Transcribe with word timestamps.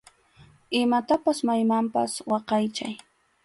Imatapas 0.83 1.37
maymanpas 1.49 2.11
waqaychay. 2.31 2.93